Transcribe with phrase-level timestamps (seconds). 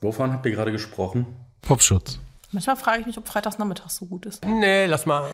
[0.00, 1.26] Wovon habt ihr gerade gesprochen?
[1.62, 2.18] Popschutz.
[2.52, 4.44] Manchmal frage ich mich, ob freitags nachmittags so gut ist.
[4.44, 5.32] Nee, lass mal.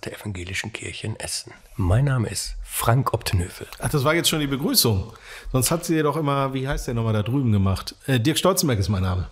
[0.00, 1.52] Podcast der Evangelischen Kirche in Essen.
[1.76, 3.66] Mein Name ist Frank Optenhövel.
[3.80, 5.12] Ach, das war jetzt schon die Begrüßung.
[5.52, 7.94] Sonst hat sie ja doch immer, wie heißt der nochmal da drüben gemacht?
[8.06, 9.28] Äh, Dirk Stolzenberg ist mein Name.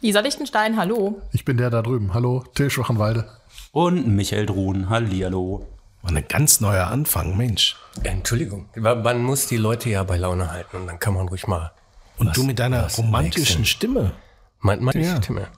[0.00, 1.20] Lisa Lichtenstein, hallo.
[1.32, 2.14] Ich bin der da drüben.
[2.14, 3.28] Hallo, Till Schwachenwalde.
[3.72, 5.66] Und Michael Druhn, hallihallo.
[6.02, 7.76] War ein ganz neuer Anfang, Mensch.
[8.04, 11.72] Entschuldigung, man muss die Leute ja bei Laune halten und dann kann man ruhig mal.
[12.18, 13.64] Und was- du mit deiner romantischen.
[13.64, 14.12] Stimme.
[14.60, 15.16] Mein, meine Ja.
[15.22, 15.48] Stimme.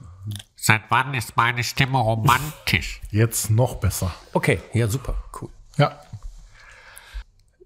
[0.63, 3.01] Seit wann ist meine Stimme romantisch?
[3.09, 4.13] Jetzt noch besser.
[4.31, 5.49] Okay, ja, super, cool.
[5.77, 5.99] Ja,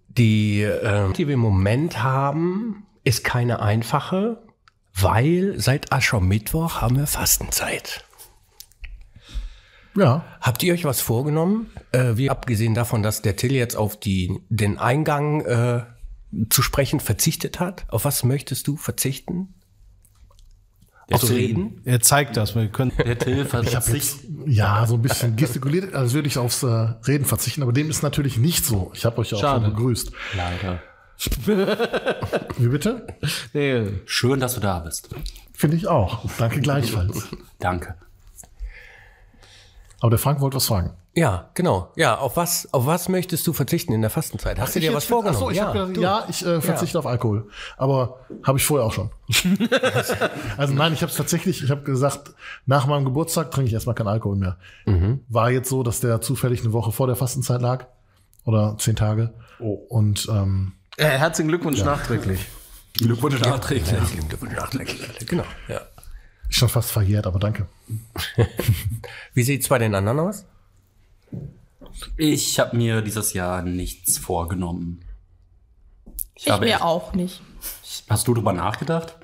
[0.07, 4.41] Die, ähm, die wir im Moment haben, ist keine einfache,
[4.93, 8.05] weil seit Aschermittwoch haben wir Fastenzeit.
[9.97, 10.23] ja.
[10.39, 11.69] Habt ihr euch was vorgenommen?
[11.91, 15.83] Äh, wie abgesehen davon, dass der Till jetzt auf die, den Eingang äh,
[16.49, 17.83] zu sprechen verzichtet hat.
[17.89, 19.53] Auf was möchtest du verzichten?
[21.11, 21.81] Aufs Reden?
[21.85, 22.55] Er zeigt das.
[22.55, 24.21] Wir können, Der Till verzichtet.
[24.47, 28.01] Ja, so ein bisschen gestikuliert, als würde ich aufs äh, Reden verzichten, aber dem ist
[28.01, 28.91] natürlich nicht so.
[28.95, 29.65] Ich habe euch ja auch Schade.
[29.65, 30.11] schon begrüßt.
[30.35, 30.81] Leider.
[32.57, 33.07] Wie bitte?
[33.53, 35.09] nee, Schön, dass du da bist.
[35.53, 36.25] Finde ich auch.
[36.37, 37.27] Danke gleichfalls.
[37.59, 37.95] Danke.
[40.01, 40.91] Aber der Frank wollte was fragen.
[41.15, 41.91] Ja, genau.
[41.95, 44.59] Ja, auf was, auf was möchtest du verzichten in der Fastenzeit?
[44.59, 45.37] Hast du dir was vorgenommen?
[45.37, 47.47] Ach so, ich ja, hab gedacht, ja, ich äh, verzichte auf Alkohol.
[47.77, 49.09] Aber habe ich vorher auch schon.
[50.57, 52.33] also nein, ich habe es tatsächlich, ich habe gesagt,
[52.65, 54.57] nach meinem Geburtstag trinke ich erstmal keinen Alkohol mehr.
[54.85, 55.21] Mhm.
[55.29, 57.85] War jetzt so, dass der zufällig eine Woche vor der Fastenzeit lag.
[58.43, 59.33] Oder zehn Tage.
[59.59, 59.73] Oh.
[59.73, 62.45] Und ähm, äh, herzlichen Glückwunsch nachträglich.
[62.93, 63.91] Glückwunsch nachträglich.
[63.91, 65.27] Herzlichen Glückwunsch nachträglich.
[65.27, 65.81] Genau, ja.
[66.49, 67.67] ist schon fast verjährt, aber danke.
[69.33, 70.45] Wie sieht's bei den anderen aus?
[72.17, 75.01] Ich habe mir dieses Jahr nichts vorgenommen.
[76.35, 77.41] Ich, habe mir echt- auch nicht.
[78.09, 79.15] Hast du drüber nachgedacht?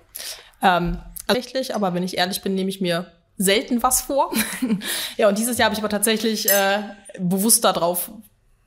[0.62, 4.31] Ähm, tatsächlich, aber wenn ich ehrlich bin, nehme ich mir selten was vor.
[5.18, 6.80] ja, und dieses Jahr habe ich aber tatsächlich äh,
[7.20, 8.12] bewusst darauf,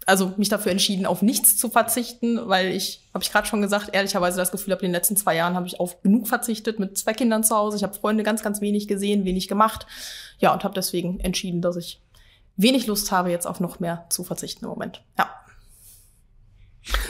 [0.06, 3.90] also mich dafür entschieden, auf nichts zu verzichten, weil ich, habe ich gerade schon gesagt,
[3.94, 6.98] ehrlicherweise das Gefühl habe, in den letzten zwei Jahren habe ich auf genug verzichtet mit
[6.98, 7.76] zwei Kindern zu Hause.
[7.76, 9.86] Ich habe Freunde ganz, ganz wenig gesehen, wenig gemacht.
[10.38, 12.00] Ja, und habe deswegen entschieden, dass ich
[12.56, 15.02] wenig Lust habe, jetzt auf noch mehr zu verzichten im Moment.
[15.18, 15.30] Ja.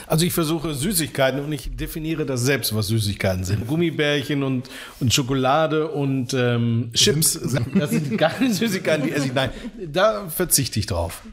[0.07, 3.67] Also ich versuche Süßigkeiten und ich definiere das selbst, was Süßigkeiten sind.
[3.67, 4.69] Gummibärchen und,
[4.99, 7.33] und Schokolade und ähm, Chips.
[7.73, 9.33] Das sind keine Süßigkeiten, die esse ich.
[9.33, 9.51] Nein,
[9.85, 11.23] da verzichte ich drauf.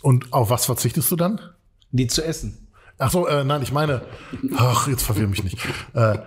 [0.00, 1.40] Und auf was verzichtest du dann?
[1.92, 2.66] Die zu essen.
[2.98, 4.02] Ach so, äh, nein, ich meine,
[4.56, 5.58] ach, jetzt verwirr mich nicht.
[5.94, 6.18] Äh,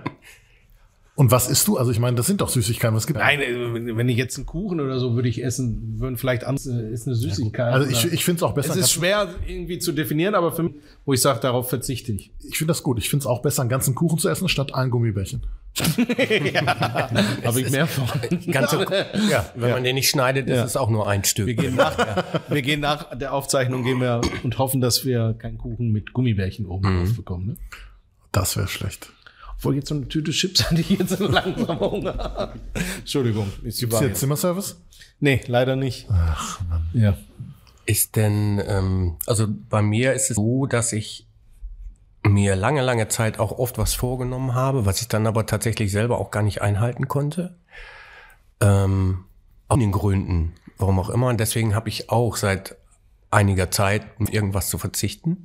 [1.17, 1.77] und was isst du?
[1.77, 2.93] Also ich meine, das sind doch Süßigkeiten.
[2.93, 6.17] Was gibt Nein, äh, wenn ich jetzt einen Kuchen oder so würde ich essen, würden
[6.17, 7.73] vielleicht anders, ist eine Süßigkeit.
[7.73, 8.71] Also ich, ich finde es auch besser.
[8.71, 10.73] es ist schwer irgendwie zu definieren, aber für mich,
[11.05, 12.33] wo ich sage, darauf verzichte ich.
[12.43, 12.99] ich finde das gut.
[12.99, 15.45] Ich finde es auch besser, einen ganzen Kuchen zu essen, statt ein Gummibärchen.
[17.45, 18.07] Habe ich mehr von.
[18.51, 18.85] Ganze,
[19.29, 21.47] ja, wenn man den nicht schneidet, ist es auch nur ein Stück.
[21.47, 21.97] Wir gehen, nach,
[22.49, 26.65] wir gehen nach der Aufzeichnung gehen wir und hoffen, dass wir keinen Kuchen mit Gummibärchen
[26.65, 27.47] oben drauf bekommen.
[27.47, 27.55] Ne?
[28.33, 29.09] Das wäre schlecht.
[29.65, 32.53] Obwohl jetzt so eine Tüte Chips hatte ich jetzt so langsam Hunger.
[32.99, 34.13] Entschuldigung, ist die Ist hier.
[34.13, 34.77] Zimmerservice?
[35.19, 36.07] Nee, leider nicht.
[36.11, 36.89] Ach, Mann.
[36.93, 37.17] Ja.
[37.85, 41.27] Ist denn, ähm, also bei mir ist es so, dass ich
[42.23, 46.19] mir lange, lange Zeit auch oft was vorgenommen habe, was ich dann aber tatsächlich selber
[46.19, 47.55] auch gar nicht einhalten konnte.
[48.61, 49.25] Ähm,
[49.67, 51.27] aus den Gründen, warum auch immer.
[51.27, 52.77] Und deswegen habe ich auch seit
[53.31, 55.43] einiger Zeit irgendwas zu verzichten.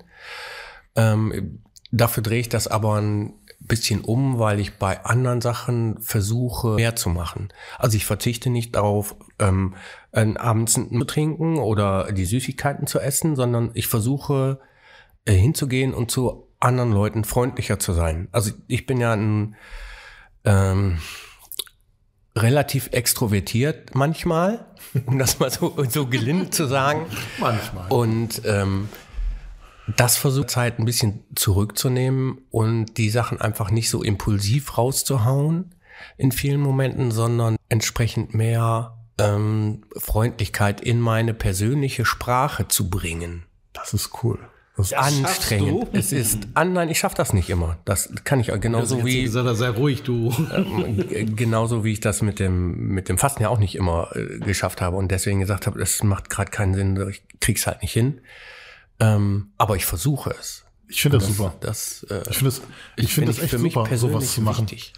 [0.97, 6.75] Ähm, dafür drehe ich das aber ein bisschen um, weil ich bei anderen Sachen versuche,
[6.75, 7.48] mehr zu machen.
[7.78, 9.75] Also ich verzichte nicht darauf, ähm,
[10.12, 14.60] ein abends zu trinken oder die Süßigkeiten zu essen, sondern ich versuche
[15.25, 18.29] äh, hinzugehen und zu anderen Leuten freundlicher zu sein.
[18.32, 19.56] Also ich bin ja ein
[20.44, 20.99] ähm,
[22.37, 24.67] relativ extrovertiert manchmal,
[25.06, 27.06] um das mal so, so gelinde zu sagen.
[27.38, 27.90] Manchmal.
[27.90, 28.88] Und ähm,
[29.96, 35.75] das versucht Zeit ein bisschen zurückzunehmen und die Sachen einfach nicht so impulsiv rauszuhauen
[36.16, 43.44] in vielen Momenten, sondern entsprechend mehr ähm, Freundlichkeit in meine persönliche Sprache zu bringen.
[43.72, 44.38] Das ist cool.
[44.76, 45.88] Das ist Anstrengend.
[45.93, 47.76] Es ist, ah, nein, ich schaffe das nicht immer.
[47.84, 50.32] Das kann ich genauso wie gesagt, sei ruhig, du.
[51.10, 54.38] äh, genauso wie ich das mit dem mit dem Fasten ja auch nicht immer äh,
[54.38, 57.93] geschafft habe und deswegen gesagt habe, es macht gerade keinen Sinn, ich krieg's halt nicht
[57.93, 58.20] hin.
[59.00, 60.64] Ähm, aber ich versuche es.
[60.88, 61.55] Ich finde das, super.
[61.61, 62.62] Das, äh, Ich finde das,
[62.97, 64.70] ich finde das echt für mich super, persönlich sowas zu machen.
[64.70, 64.93] wichtig.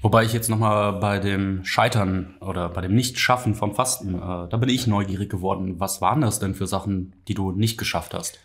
[0.00, 4.56] Wobei ich jetzt nochmal bei dem Scheitern oder bei dem Nicht-Schaffen vom Fasten, äh, da
[4.56, 5.80] bin ich neugierig geworden.
[5.80, 8.38] Was waren das denn für Sachen, die du nicht geschafft hast?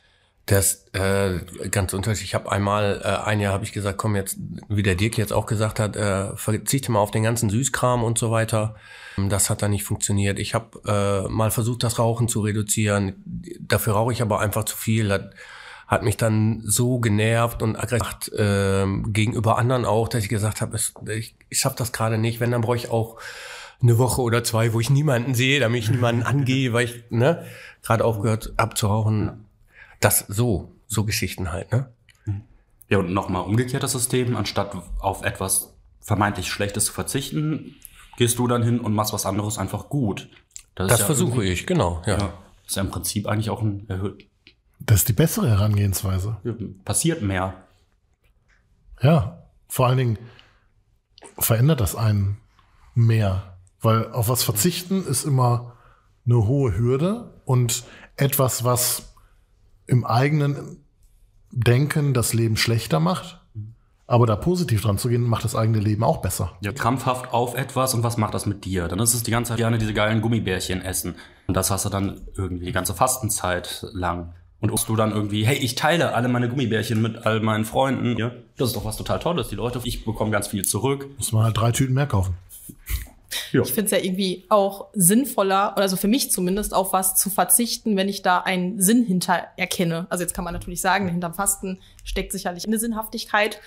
[0.45, 1.39] Das äh,
[1.71, 2.31] ganz unterschiedlich.
[2.31, 4.37] Ich habe einmal äh, ein Jahr habe ich gesagt, komm jetzt,
[4.67, 8.17] wie der Dirk jetzt auch gesagt hat, äh, verzichte mal auf den ganzen Süßkram und
[8.17, 8.75] so weiter.
[9.15, 10.39] Das hat dann nicht funktioniert.
[10.39, 13.23] Ich habe äh, mal versucht, das Rauchen zu reduzieren.
[13.61, 15.07] Dafür rauche ich aber einfach zu viel.
[15.07, 15.21] Das
[15.87, 20.77] hat mich dann so genervt und aggressiv äh, gegenüber anderen auch, dass ich gesagt habe,
[21.15, 22.41] ich, ich schaffe das gerade nicht.
[22.41, 23.17] Wenn, dann brauche ich auch
[23.81, 27.45] eine Woche oder zwei, wo ich niemanden sehe, damit ich niemanden angehe, weil ich ne,
[27.81, 29.45] gerade aufgehört habe zu rauchen.
[30.03, 31.91] Das so, so Geschichten halt, ne?
[32.89, 37.75] Ja, und nochmal umgekehrt das System, anstatt auf etwas vermeintlich Schlechtes zu verzichten,
[38.17, 40.29] gehst du dann hin und machst was anderes einfach gut.
[40.75, 42.17] Das, ist ja versuche ich, genau, ja.
[42.17, 42.33] Ja,
[42.67, 44.27] ist ja im Prinzip eigentlich auch ein erhöht,
[44.79, 46.38] Das ist die bessere Herangehensweise.
[46.83, 47.53] passiert mehr.
[49.01, 50.17] Ja, vor allen Dingen
[51.38, 52.38] verändert das einen
[52.94, 53.57] mehr.
[53.81, 55.75] Weil auf was verzichten ist immer
[56.25, 57.83] eine hohe Hürde und
[58.15, 59.12] etwas, was
[59.88, 60.77] im eigenen
[61.51, 63.39] Denken das Leben schlechter macht.
[64.06, 66.57] Aber da positiv dran zu gehen, macht das eigene Leben auch besser.
[66.62, 68.88] Ja, krampfhaft auf etwas und was macht das mit dir?
[68.88, 71.15] Dann ist es die ganze Zeit gerne diese geilen Gummibärchen essen.
[71.47, 74.33] Und das hast du dann irgendwie die ganze Fastenzeit lang.
[74.59, 78.18] Und ob du dann irgendwie, hey, ich teile alle meine Gummibärchen mit all meinen Freunden.
[78.18, 79.50] Ja, das ist doch was total Tolles.
[79.50, 81.09] Die Leute, ich bekomme ganz viel zurück.
[81.18, 82.36] Muss man halt drei Tüten mehr kaufen.
[83.51, 87.95] Ich finde es ja irgendwie auch sinnvoller, also für mich zumindest, auf was zu verzichten,
[87.97, 90.07] wenn ich da einen Sinn hinter erkenne.
[90.09, 93.59] Also jetzt kann man natürlich sagen, hinterm Fasten steckt sicherlich eine Sinnhaftigkeit.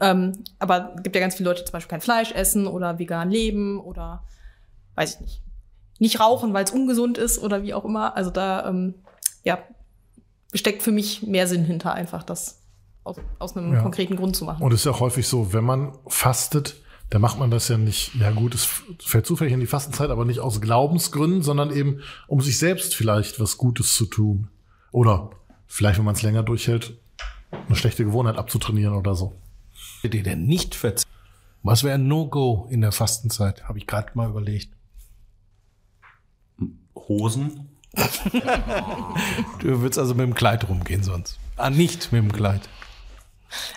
[0.00, 2.98] Ähm, aber es gibt ja ganz viele Leute, die zum Beispiel kein Fleisch essen oder
[2.98, 4.22] vegan leben oder
[4.94, 5.40] weiß ich nicht.
[5.98, 8.16] Nicht rauchen, weil es ungesund ist oder wie auch immer.
[8.16, 8.94] Also da ähm,
[9.44, 9.58] ja,
[10.52, 12.60] steckt für mich mehr Sinn hinter, einfach das
[13.04, 13.82] aus, aus einem Ja.
[13.82, 14.62] konkreten Grund zu machen.
[14.62, 16.76] Und es ist ja auch häufig so, wenn man fastet,
[17.10, 18.68] dann macht man das ja nicht, ja gut, es
[18.98, 23.38] fällt zufällig in die Fastenzeit, aber nicht aus Glaubensgründen, sondern eben, um sich selbst vielleicht
[23.38, 24.48] was Gutes zu tun.
[24.90, 25.30] Oder
[25.66, 26.94] vielleicht, wenn man es länger durchhält,
[27.50, 29.36] eine schlechte Gewohnheit abzutrainieren oder so.
[30.02, 30.76] die denn nicht?
[31.62, 33.64] Was wäre ein No-Go in der Fastenzeit?
[33.64, 34.70] Habe ich gerade mal überlegt.
[36.94, 37.68] Hosen.
[39.60, 41.38] Du würdest also mit dem Kleid rumgehen sonst.
[41.56, 42.68] Ah, nicht mit dem Kleid.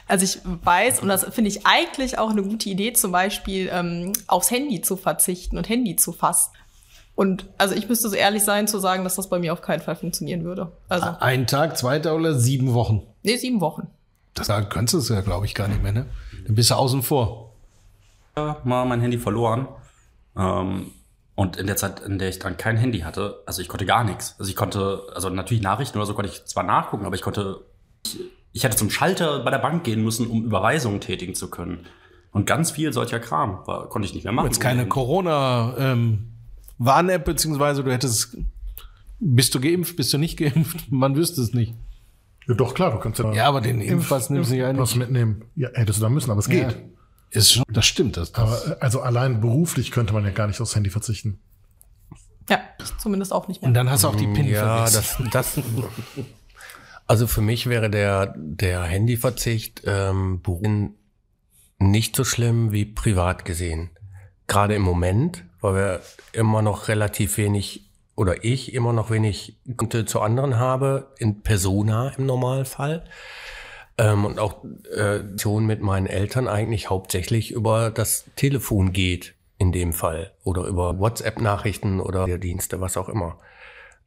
[0.07, 4.13] Also ich weiß, und das finde ich eigentlich auch eine gute Idee, zum Beispiel ähm,
[4.27, 6.51] aufs Handy zu verzichten und Handy zu fassen.
[7.15, 9.81] Und also ich müsste so ehrlich sein zu sagen, dass das bei mir auf keinen
[9.81, 10.71] Fall funktionieren würde.
[10.87, 13.03] Also, Ein Tag, zwei Tage oder sieben Wochen?
[13.23, 13.87] nee, sieben Wochen.
[14.33, 16.05] Das da könntest du es ja, glaube ich, gar nicht mehr, ne?
[16.45, 17.53] Dann bist du außen vor.
[18.35, 19.67] mal mein Handy verloren.
[20.37, 20.91] Ähm,
[21.35, 24.03] und in der Zeit, in der ich dann kein Handy hatte, also ich konnte gar
[24.05, 24.35] nichts.
[24.39, 27.61] Also ich konnte, also natürlich Nachrichten oder so konnte ich zwar nachgucken, aber ich konnte,
[28.51, 31.85] ich, hätte zum Schalter bei der Bank gehen müssen, um Überweisungen tätigen zu können.
[32.31, 34.47] Und ganz viel solcher Kram war, konnte ich nicht mehr machen.
[34.47, 38.37] Jetzt keine Corona-Warn-App, beziehungsweise du hättest.
[39.19, 40.91] Bist du geimpft, bist du nicht geimpft?
[40.91, 41.73] Man wüsste es nicht.
[42.47, 44.99] Ja, doch, klar, du kannst ja, Ja, aber den Impfpass nimmst du ja was nicht.
[44.99, 45.43] mitnehmen.
[45.55, 46.71] Ja, hättest du da müssen, aber es geht.
[46.71, 46.77] Ja.
[47.31, 48.17] Ist schon, das stimmt.
[48.17, 48.41] Das, das.
[48.41, 51.39] Aber äh, also allein beruflich könnte man ja gar nicht aufs Handy verzichten.
[52.49, 52.59] Ja,
[52.97, 53.67] zumindest auch nicht mehr.
[53.67, 55.29] Und dann hast du auch die PIN Ja, vergessen.
[55.31, 55.63] das, das.
[57.09, 60.41] Also für mich wäre der, der Handyverzicht ähm,
[61.79, 63.89] nicht so schlimm wie privat gesehen.
[64.45, 66.01] Gerade im Moment, weil wir
[66.33, 72.09] immer noch relativ wenig oder ich immer noch wenig Kontakte zu anderen habe, in Persona
[72.15, 73.03] im Normalfall.
[73.97, 74.63] Ähm, und auch
[74.95, 80.61] äh, Diskussion mit meinen Eltern eigentlich hauptsächlich über das Telefon geht in dem Fall oder
[80.65, 83.39] über WhatsApp-Nachrichten oder Dienste, was auch immer.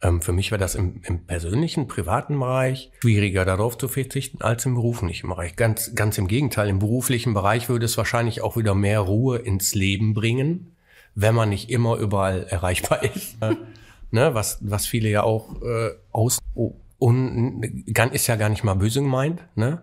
[0.02, 4.66] Ähm, für mich wäre das im, im persönlichen, privaten Bereich schwieriger darauf zu verzichten als
[4.66, 5.54] im beruflichen Bereich.
[5.56, 9.74] Ganz, ganz im Gegenteil, im beruflichen Bereich würde es wahrscheinlich auch wieder mehr Ruhe ins
[9.74, 10.76] Leben bringen,
[11.14, 13.36] wenn man nicht immer überall erreichbar ist.
[13.40, 13.54] Äh,
[14.10, 17.64] ne, was, was viele ja auch äh, aus oh, und
[18.12, 19.82] ist ja gar nicht mal böse gemeint, ne?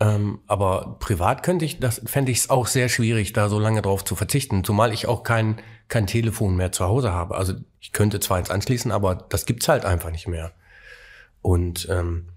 [0.00, 3.82] Ähm, aber privat könnte ich, das fände ich es auch sehr schwierig, da so lange
[3.82, 5.60] drauf zu verzichten, zumal ich auch kein,
[5.92, 7.36] kein Telefon mehr zu Hause habe.
[7.36, 10.52] Also ich könnte zwar eins anschließen, aber das gibt's halt einfach nicht mehr.
[11.42, 12.28] Und ähm,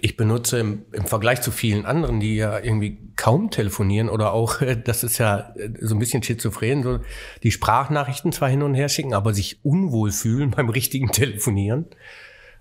[0.00, 4.62] ich benutze im, im Vergleich zu vielen anderen, die ja irgendwie kaum telefonieren oder auch,
[4.84, 7.00] das ist ja äh, so ein bisschen schizophren, so
[7.42, 11.86] die Sprachnachrichten zwar hin und her schicken, aber sich unwohl fühlen beim richtigen Telefonieren,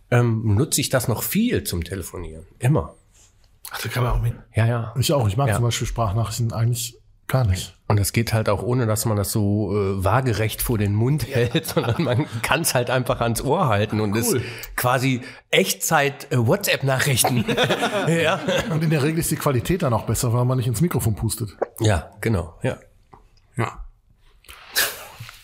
[0.10, 2.48] ähm, nutze ich das noch viel zum Telefonieren.
[2.58, 2.96] Immer.
[3.70, 4.34] Ach, da kann man auch mit.
[4.56, 4.96] Ja, ja.
[4.98, 5.28] Ich auch.
[5.28, 5.54] Ich mag Ja.
[5.56, 6.99] zum Beispiel Sprachnachrichten eigentlich
[7.30, 7.76] Gar nicht.
[7.88, 11.28] Und es geht halt auch ohne, dass man das so äh, waagerecht vor den Mund
[11.28, 14.36] hält, sondern man kann es halt einfach ans Ohr halten und ist
[14.76, 15.22] quasi
[15.52, 17.46] Echtzeit äh, WhatsApp-Nachrichten.
[18.08, 18.40] ja.
[18.72, 21.16] Und in der Regel ist die Qualität dann auch besser, weil man nicht ins Mikrofon
[21.16, 21.56] pustet.
[21.80, 22.58] ja, genau.
[22.64, 22.80] Ja.
[23.56, 23.86] Ja.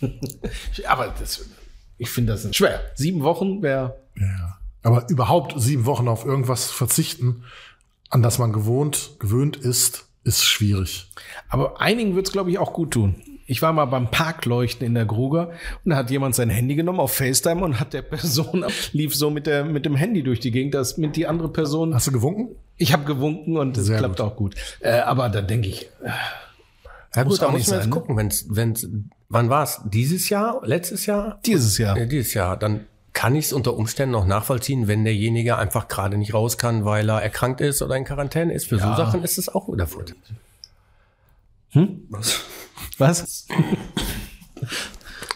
[0.88, 1.46] Aber das,
[2.00, 2.82] ich finde das schwer.
[2.96, 3.96] Sieben Wochen wäre.
[4.20, 4.58] Ja.
[4.82, 7.44] Aber überhaupt sieben Wochen auf irgendwas verzichten,
[8.10, 11.08] an das man gewohnt, gewöhnt ist, ist schwierig.
[11.50, 13.16] Aber einigen wird es, glaube ich, auch gut tun.
[13.48, 15.52] Ich war mal beim Parkleuchten in der Gruger
[15.84, 19.30] und da hat jemand sein Handy genommen auf FaceTime und hat der Person lief so
[19.30, 21.94] mit der mit dem Handy durch die Gegend, dass mit die andere Person.
[21.94, 22.56] Hast du gewunken?
[22.78, 24.26] Ich habe gewunken und es klappt gut.
[24.26, 24.56] auch gut.
[24.80, 26.10] Äh, aber da denke ich, äh,
[27.16, 27.92] Ja Muss gut, da auch muss nicht man jetzt ne?
[27.92, 28.88] gucken, wenn's, wenn's,
[29.30, 29.80] wann war es?
[29.86, 30.62] Dieses Jahr?
[30.66, 31.40] Letztes Jahr?
[31.46, 31.98] dieses Jahr.
[31.98, 32.58] Ja, dieses Jahr.
[32.58, 36.86] Dann kann ich es unter Umständen noch nachvollziehen, wenn derjenige einfach gerade nicht raus kann,
[36.86, 38.68] weil er erkrankt ist oder in Quarantäne ist.
[38.68, 40.14] Für so Sachen ist es auch wieder Furt.
[42.98, 43.48] Was?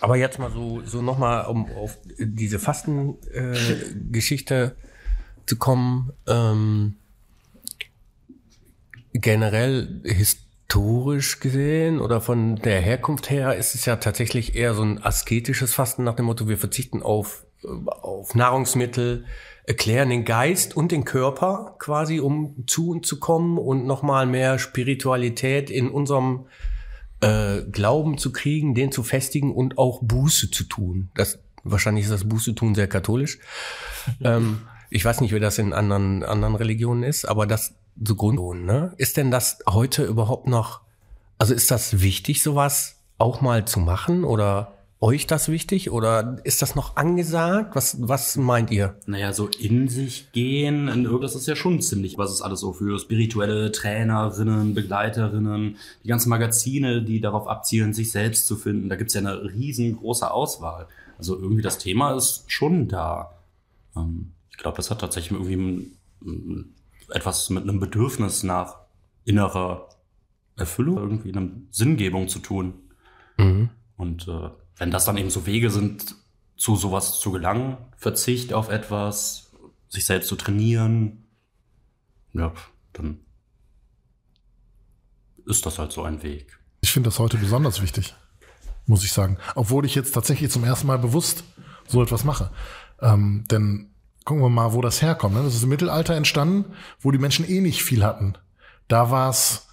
[0.01, 6.11] Aber jetzt mal so, so nochmal, um auf diese Fastengeschichte äh, zu kommen.
[6.27, 6.95] Ähm,
[9.13, 15.03] generell historisch gesehen oder von der Herkunft her ist es ja tatsächlich eher so ein
[15.03, 19.25] asketisches Fasten nach dem Motto, wir verzichten auf, auf Nahrungsmittel,
[19.63, 24.57] erklären den Geist und den Körper quasi, um zu uns zu kommen und nochmal mehr
[24.57, 26.47] Spiritualität in unserem
[27.21, 31.09] äh, Glauben zu kriegen, den zu festigen und auch Buße zu tun.
[31.15, 33.39] Das wahrscheinlich ist das Buße tun sehr katholisch.
[34.23, 38.65] ähm, ich weiß nicht, wie das in anderen anderen Religionen ist, aber das so Grund,
[38.65, 38.93] ne?
[38.97, 40.81] Ist denn das heute überhaupt noch?
[41.37, 46.61] Also ist das wichtig, sowas auch mal zu machen oder euch das wichtig oder ist
[46.61, 47.75] das noch angesagt?
[47.75, 48.97] Was was meint ihr?
[49.05, 52.73] Naja, so in sich gehen, in das ist ja schon ziemlich, was ist alles so
[52.73, 58.89] für spirituelle Trainerinnen, Begleiterinnen, die ganzen Magazine, die darauf abzielen, sich selbst zu finden.
[58.89, 60.87] Da gibt's ja eine riesengroße Auswahl.
[61.17, 63.31] Also irgendwie das Thema ist schon da.
[63.95, 65.91] Ähm, ich glaube, das hat tatsächlich irgendwie
[67.09, 68.75] etwas mit einem Bedürfnis nach
[69.23, 69.87] innerer
[70.57, 72.73] Erfüllung, irgendwie einer Sinngebung zu tun.
[73.95, 76.15] Und äh, wenn das dann eben so Wege sind,
[76.57, 79.51] zu sowas zu gelangen, Verzicht auf etwas,
[79.87, 81.25] sich selbst zu trainieren,
[82.33, 82.53] ja,
[82.93, 83.19] dann
[85.45, 86.59] ist das halt so ein Weg.
[86.81, 88.15] Ich finde das heute besonders wichtig,
[88.85, 89.37] muss ich sagen.
[89.55, 91.43] Obwohl ich jetzt tatsächlich zum ersten Mal bewusst
[91.87, 92.51] so etwas mache.
[93.01, 93.91] Ähm, denn
[94.25, 95.35] gucken wir mal, wo das herkommt.
[95.35, 95.43] Ne?
[95.43, 98.35] Das ist im Mittelalter entstanden, wo die Menschen eh nicht viel hatten.
[98.87, 99.68] Da war es,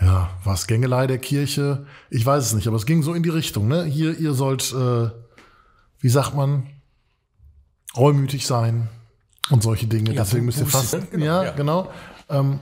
[0.00, 1.86] ja, war es Gängelei der Kirche?
[2.08, 3.68] Ich weiß es nicht, aber es ging so in die Richtung.
[3.68, 3.84] Ne?
[3.84, 5.10] Hier, ihr sollt, äh,
[5.98, 6.66] wie sagt man,
[7.96, 8.88] reumütig sein
[9.50, 10.12] und solche Dinge.
[10.12, 11.00] Ja, Deswegen müsst ihr fasten.
[11.00, 11.06] ne?
[11.10, 11.50] Genau, ja, ja.
[11.52, 11.90] genau.
[12.28, 12.60] Ähm,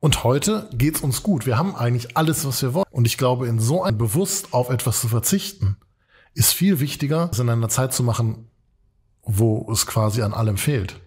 [0.00, 1.44] und heute geht's uns gut.
[1.44, 2.86] Wir haben eigentlich alles, was wir wollen.
[2.90, 5.76] Und ich glaube, in so ein bewusst auf etwas zu verzichten,
[6.32, 8.48] ist viel wichtiger, es in einer Zeit zu machen,
[9.22, 11.00] wo es quasi an allem fehlt.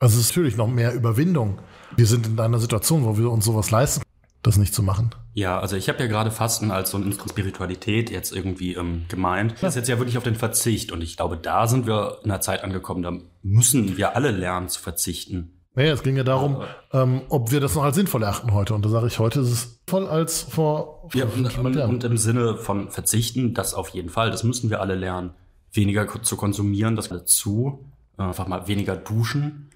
[0.00, 1.58] Also es ist natürlich noch mehr Überwindung.
[1.96, 4.02] Wir sind in einer Situation, wo wir uns sowas leisten,
[4.42, 5.10] das nicht zu machen.
[5.34, 9.54] Ja, also ich habe ja gerade Fasten als so eine Spiritualität jetzt irgendwie ähm, gemeint.
[9.60, 12.30] Das ist jetzt ja wirklich auf den Verzicht und ich glaube, da sind wir in
[12.30, 13.12] einer Zeit angekommen, da
[13.42, 15.54] müssen wir alle lernen zu verzichten.
[15.74, 16.62] Naja, es ging ja darum,
[16.92, 18.74] ähm, ob wir das noch als sinnvoll erachten heute.
[18.74, 22.18] Und da sage ich, heute ist es voll als vor, vor Ja, und, und, im
[22.18, 25.30] Sinne von verzichten, das auf jeden Fall, das müssen wir alle lernen.
[25.72, 27.84] Weniger zu konsumieren, das dazu,
[28.16, 29.70] äh, einfach mal weniger duschen.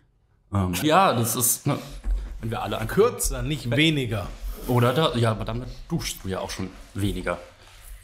[0.55, 1.79] Ähm, ja, das ist, ne,
[2.41, 4.27] wenn wir alle an Kürzer, nicht weniger.
[4.69, 7.39] Oder da, ja, aber damit duschst du ja auch schon weniger.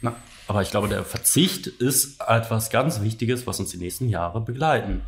[0.01, 0.15] Na,
[0.47, 5.01] aber ich glaube, der Verzicht ist etwas ganz Wichtiges, was uns die nächsten Jahre begleiten.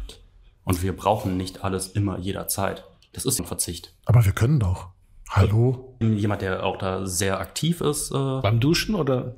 [0.63, 2.86] Und wir brauchen nicht alles immer jederzeit.
[3.13, 3.93] Das ist ein Verzicht.
[4.05, 4.89] Aber wir können doch.
[5.29, 5.95] Hallo?
[6.00, 9.36] Jemand, der auch da sehr aktiv ist, äh, Beim Duschen oder?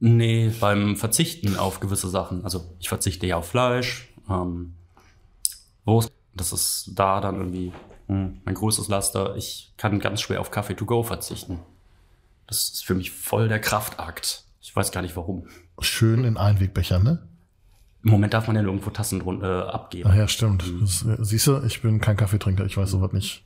[0.00, 2.42] nee, beim Verzichten auf gewisse Sachen.
[2.44, 4.74] Also ich verzichte ja auf Fleisch, ähm,
[5.84, 6.12] Wurst.
[6.34, 7.72] Das ist da dann irgendwie
[8.06, 9.36] hm, mein größtes Laster.
[9.36, 11.60] Ich kann ganz schwer auf Kaffee to go verzichten.
[12.46, 14.44] Das ist für mich voll der Kraftakt.
[14.60, 15.46] Ich weiß gar nicht warum.
[15.80, 17.26] Schön in Einwegbechern, ne?
[18.02, 20.08] Im Moment darf man ja nirgendwo Tassen drun- äh, abgeben.
[20.10, 20.64] Ach ja, stimmt.
[20.80, 23.44] Das, äh, siehst du, ich bin kein Kaffeetrinker, ich weiß sowas nicht.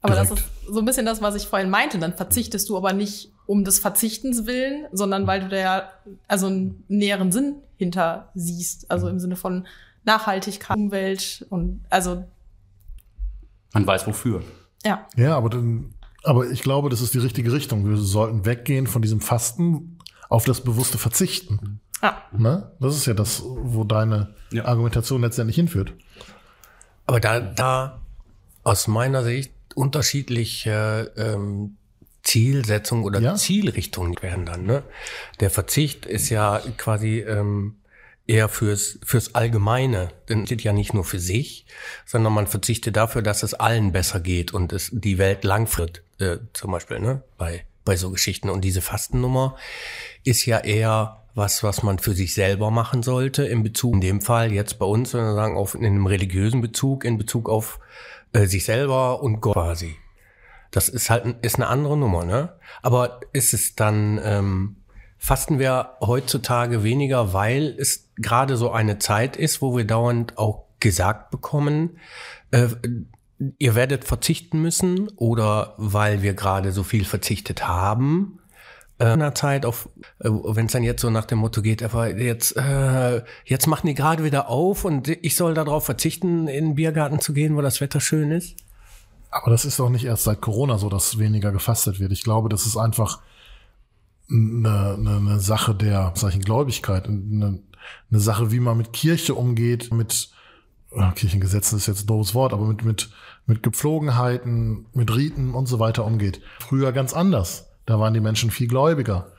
[0.00, 0.46] Aber das Direkt.
[0.46, 1.98] ist so ein bisschen das, was ich vorhin meinte.
[1.98, 5.90] Dann verzichtest du aber nicht um des Verzichtens willen, sondern weil du da ja
[6.28, 8.90] also einen näheren Sinn hinter siehst.
[8.90, 9.66] Also im Sinne von
[10.04, 12.24] Nachhaltigkeit, Umwelt und also
[13.72, 14.42] Man weiß wofür.
[14.84, 15.06] ja.
[15.16, 17.88] Ja, aber, dann, aber ich glaube, das ist die richtige Richtung.
[17.88, 21.80] Wir sollten weggehen von diesem Fasten auf das bewusste Verzichten.
[22.02, 22.22] ja.
[22.32, 22.72] Ne?
[22.80, 24.64] Das ist ja das, wo deine Ja.
[24.66, 25.92] Argumentation letztendlich hinführt.
[27.06, 28.00] Aber da, da
[28.64, 31.76] aus meiner Sicht unterschiedliche ähm,
[32.22, 33.34] Zielsetzung oder Ja.
[33.36, 34.64] Zielrichtung werden dann.
[34.64, 34.82] Ne?
[35.40, 37.76] Der Verzicht ist ja quasi ähm,
[38.28, 40.10] eher fürs, fürs Allgemeine.
[40.28, 41.66] Denn es steht ja nicht nur für sich,
[42.06, 46.36] sondern man verzichtet dafür, dass es allen besser geht und es die Welt langfristig, äh,
[46.52, 47.22] zum Beispiel, ne?
[47.36, 48.50] bei, bei so Geschichten.
[48.50, 49.56] Und diese Fastennummer
[50.22, 54.20] ist ja eher was, was man für sich selber machen sollte, in Bezug, in dem
[54.20, 57.80] Fall jetzt bei uns, wenn wir sagen, auf, in einem religiösen Bezug, in Bezug auf
[58.32, 59.96] äh, sich selber und Gott quasi.
[60.70, 62.58] Das ist halt ist eine andere Nummer, ne?
[62.82, 64.76] Aber ist es dann ähm,
[65.18, 70.64] fasten wir heutzutage weniger, weil es gerade so eine Zeit ist, wo wir dauernd auch
[70.80, 71.98] gesagt bekommen,
[72.50, 72.68] äh,
[73.58, 78.38] ihr werdet verzichten müssen oder weil wir gerade so viel verzichtet haben
[78.98, 81.80] äh, in der Zeit auf, äh, wenn es dann jetzt so nach dem Motto geht,
[81.80, 86.74] jetzt äh, jetzt machen die gerade wieder auf und ich soll darauf verzichten, in den
[86.74, 88.56] Biergarten zu gehen, wo das Wetter schön ist.
[89.30, 92.12] Aber das ist auch nicht erst seit Corona so, dass weniger gefastet wird.
[92.12, 93.20] Ich glaube, das ist einfach
[94.30, 97.60] eine, eine, eine Sache der ich, Gläubigkeit, eine,
[98.10, 100.30] eine Sache, wie man mit Kirche umgeht, mit
[100.92, 103.10] äh, Kirchengesetzen ist jetzt ein doofes Wort, aber mit, mit,
[103.46, 106.40] mit Gepflogenheiten, mit Riten und so weiter umgeht.
[106.60, 107.70] Früher ganz anders.
[107.86, 109.32] Da waren die Menschen viel gläubiger.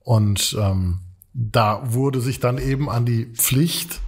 [0.00, 1.00] Und ähm,
[1.32, 4.00] da wurde sich dann eben an die Pflicht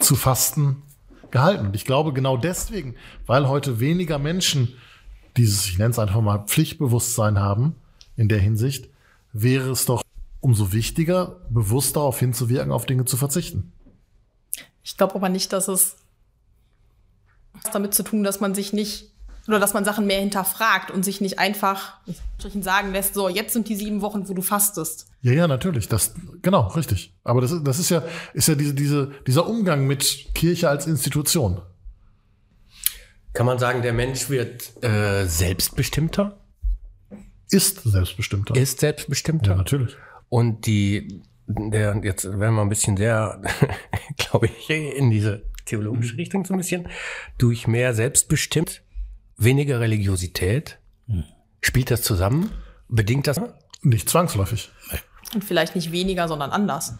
[0.00, 0.82] zu fasten
[1.30, 1.66] gehalten.
[1.66, 4.74] Und ich glaube genau deswegen, weil heute weniger Menschen
[5.36, 7.76] dieses, ich nenne es einfach mal Pflichtbewusstsein haben
[8.16, 8.88] in der Hinsicht,
[9.32, 10.02] wäre es doch
[10.40, 13.72] umso wichtiger, bewusst darauf hinzuwirken, auf Dinge zu verzichten.
[14.82, 15.96] Ich glaube aber nicht, dass es
[17.52, 19.12] was damit zu tun, dass man sich nicht
[19.48, 21.96] oder dass man Sachen mehr hinterfragt und sich nicht einfach
[22.60, 25.06] sagen lässt, so jetzt sind die sieben Wochen, wo du fastest.
[25.22, 25.88] Ja, ja, natürlich.
[25.88, 27.14] Das, genau, richtig.
[27.24, 28.02] Aber das, ist- das ist ja,
[28.34, 31.62] ist ja diese, diese, dieser Umgang mit Kirche als Institution.
[33.32, 36.38] Kann man sagen, der Mensch wird äh, selbstbestimmter?
[37.50, 38.54] Ist selbstbestimmter.
[38.56, 39.52] Ist selbstbestimmter?
[39.52, 39.96] ja, natürlich.
[40.28, 43.40] Und die, der, jetzt werden wir ein bisschen sehr,
[44.16, 46.88] glaube ich, in diese theologische Richtung so ein bisschen,
[47.38, 48.82] durch mehr Selbstbestimmt,
[49.36, 50.78] weniger Religiosität.
[51.60, 52.50] Spielt das zusammen?
[52.88, 53.40] Bedingt das?
[53.82, 54.70] Nicht zwangsläufig.
[55.34, 56.94] Und vielleicht nicht weniger, sondern anders.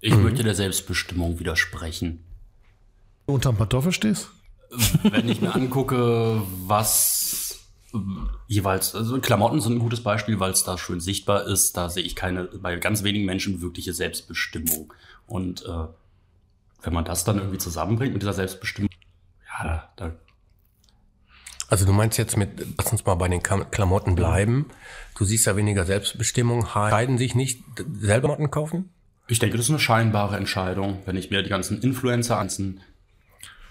[0.00, 2.24] Ich möchte der Selbstbestimmung widersprechen.
[3.26, 4.30] Unterm Kartoffel stehst?
[5.02, 7.47] Wenn ich mir angucke, was
[8.46, 11.76] jeweils, also Klamotten sind ein gutes Beispiel, weil es da schön sichtbar ist.
[11.76, 14.92] Da sehe ich keine, bei ganz wenigen Menschen wirkliche Selbstbestimmung.
[15.26, 15.86] Und äh,
[16.82, 18.90] wenn man das dann irgendwie zusammenbringt mit dieser Selbstbestimmung,
[19.46, 20.12] ja, da,
[21.68, 24.66] Also du meinst jetzt mit, lass uns mal bei den Klamotten bleiben.
[25.16, 27.64] Du siehst ja weniger Selbstbestimmung, entscheiden sich nicht
[28.00, 28.90] selber Klamotten kaufen?
[29.28, 31.02] ich denke, das ist eine scheinbare Entscheidung.
[31.04, 32.80] Wenn ich mir die ganzen Influencer, ganzen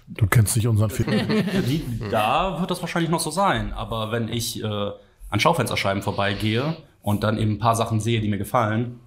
[0.08, 1.10] Du kennst nicht unseren Film.
[2.12, 3.74] Da wird das wahrscheinlich noch so sein.
[3.74, 4.92] Aber wenn ich äh,
[5.30, 9.00] an Schaufensterscheiben vorbeigehe und dann eben ein paar Sachen sehe, die mir gefallen,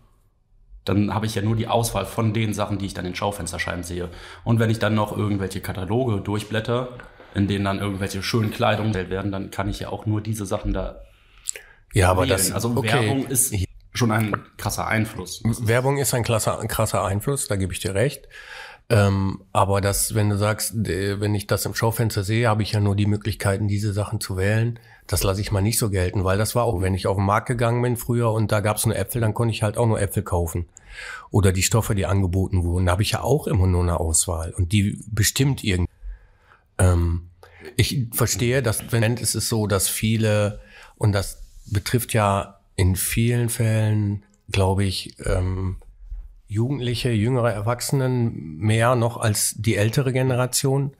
[0.84, 3.84] dann habe ich ja nur die Auswahl von den Sachen, die ich dann in Schaufensterscheiben
[3.84, 4.08] sehe.
[4.44, 6.88] Und wenn ich dann noch irgendwelche Kataloge durchblätter,
[7.34, 10.46] in denen dann irgendwelche schönen Kleidungen gestellt werden, dann kann ich ja auch nur diese
[10.46, 11.00] Sachen da
[11.92, 12.30] Ja, aber wählen.
[12.30, 12.92] das, Also okay.
[12.92, 13.54] Werbung ist
[13.92, 15.42] schon ein krasser Einfluss.
[15.44, 18.28] Werbung ist ein krasser, ein krasser Einfluss, da gebe ich dir recht.
[18.90, 22.81] Ähm, aber das, wenn du sagst, wenn ich das im Schaufenster sehe, habe ich ja
[22.81, 24.81] nur die Möglichkeiten, diese Sachen zu wählen.
[25.07, 27.24] Das lasse ich mal nicht so gelten, weil das war auch, wenn ich auf den
[27.24, 29.87] Markt gegangen bin früher und da gab es nur Äpfel, dann konnte ich halt auch
[29.87, 30.66] nur Äpfel kaufen.
[31.31, 34.53] Oder die Stoffe, die angeboten wurden, da habe ich ja auch immer nur eine Auswahl
[34.57, 35.92] und die bestimmt irgendwie.
[36.79, 37.29] Ähm,
[37.76, 40.61] ich verstehe, dass wenn ist es so, dass viele,
[40.96, 45.76] und das betrifft ja in vielen Fällen, glaube ich, ähm,
[46.50, 50.92] Jugendliche, jüngere Erwachsenen mehr noch als die ältere Generation,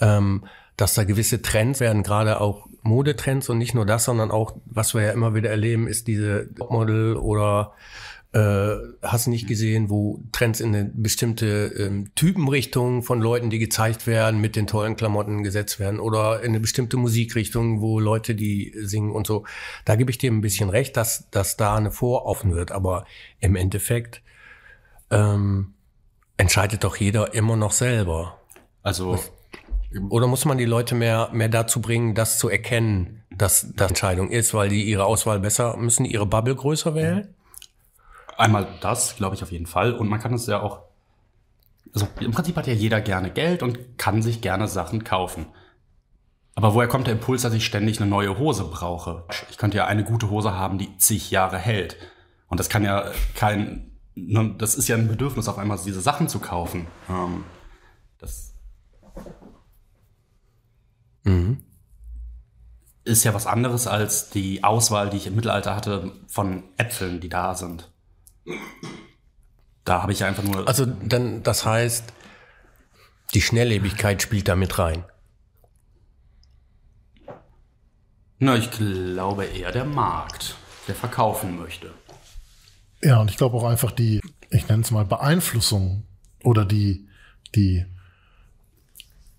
[0.00, 0.44] ähm,
[0.76, 4.92] dass da gewisse Trends werden, gerade auch Modetrends und nicht nur das, sondern auch, was
[4.94, 7.72] wir ja immer wieder erleben, ist diese Model oder
[8.32, 14.08] äh, hast nicht gesehen, wo Trends in eine bestimmte ähm, Typenrichtung von Leuten, die gezeigt
[14.08, 18.72] werden, mit den tollen Klamotten gesetzt werden oder in eine bestimmte Musikrichtung, wo Leute, die
[18.76, 19.44] singen und so.
[19.84, 23.04] Da gebe ich dir ein bisschen recht, dass, dass da eine Voraffen wird, aber
[23.38, 24.22] im Endeffekt
[25.10, 25.74] ähm,
[26.36, 28.38] entscheidet doch jeder immer noch selber.
[28.82, 29.18] Also
[30.08, 34.30] Oder muss man die Leute mehr, mehr dazu bringen, das zu erkennen, dass das Entscheidung
[34.30, 37.34] ist, weil die ihre Auswahl besser, müssen ihre Bubble größer wählen?
[38.36, 39.92] Einmal das, glaube ich auf jeden Fall.
[39.92, 40.82] Und man kann es ja auch.
[41.92, 45.46] Also im Prinzip hat ja jeder gerne Geld und kann sich gerne Sachen kaufen.
[46.54, 49.24] Aber woher kommt der Impuls, dass ich ständig eine neue Hose brauche?
[49.50, 51.96] Ich könnte ja eine gute Hose haben, die zig Jahre hält.
[52.48, 53.89] Und das kann ja kein.
[54.26, 56.86] Ne, Das ist ja ein Bedürfnis, auf einmal diese Sachen zu kaufen.
[57.08, 57.44] Ähm,
[58.18, 58.54] das
[63.04, 67.28] ist ja was anderes als die Auswahl, die ich im Mittelalter hatte von Äpfeln, die
[67.28, 67.90] da sind.
[69.84, 70.68] Da habe ich einfach nur.
[70.68, 72.12] Also dann, das heißt,
[73.34, 75.04] die Schnelllebigkeit spielt da mit rein.
[78.42, 80.56] na, ich glaube eher der Markt,
[80.88, 81.92] der verkaufen möchte.
[83.02, 86.04] Ja, und ich glaube auch einfach die, ich nenne es mal Beeinflussung
[86.44, 87.08] oder die,
[87.54, 87.86] die,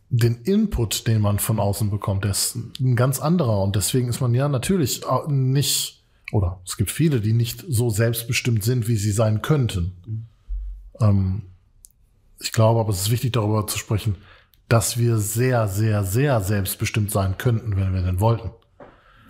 [0.09, 3.61] den Input, den man von außen bekommt, der ist ein ganz anderer.
[3.61, 8.63] Und deswegen ist man ja natürlich nicht, oder es gibt viele, die nicht so selbstbestimmt
[8.63, 10.27] sind, wie sie sein könnten.
[10.99, 11.43] Ähm,
[12.39, 14.15] ich glaube aber, es ist wichtig, darüber zu sprechen,
[14.67, 18.51] dass wir sehr, sehr, sehr selbstbestimmt sein könnten, wenn wir denn wollten.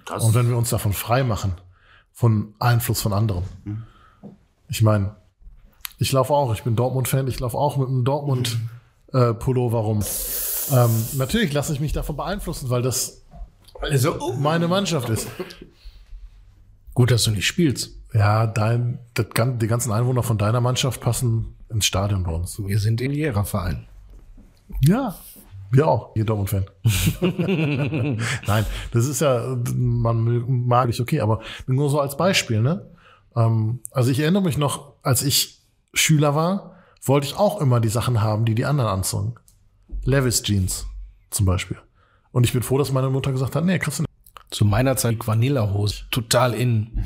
[0.06, 1.54] Das, Und wenn wir uns davon frei machen,
[2.14, 3.44] von Einfluss von anderen.
[4.72, 5.18] Ich meine,
[5.98, 10.02] ich laufe auch, ich bin Dortmund-Fan, ich laufe auch mit einem Dortmund-Pullover rum.
[10.72, 13.22] Ähm, natürlich lasse ich mich davon beeinflussen, weil das
[14.40, 15.28] meine Mannschaft ist.
[16.94, 17.92] Gut, dass du nicht spielst.
[18.14, 22.58] Ja, dein, das, die ganzen Einwohner von deiner Mannschaft passen ins Stadion bei uns.
[22.58, 23.88] Wir sind in Lehrerverein.
[24.86, 25.16] Ja,
[25.70, 26.66] wir auch, ihr Dortmund-Fan.
[28.48, 32.90] Nein, das ist ja, man mag ich okay, aber nur so als Beispiel, ne?
[33.36, 35.62] Ähm, also ich erinnere mich noch, als ich
[35.94, 39.36] Schüler war, wollte ich auch immer die Sachen haben, die die anderen anzogen.
[40.04, 40.88] Levis Jeans
[41.30, 41.78] zum Beispiel.
[42.32, 44.12] Und ich bin froh, dass meine Mutter gesagt hat, nee, kriegst du nicht.
[44.50, 46.04] Zu meiner Zeit Vanillahose.
[46.12, 47.04] Total in.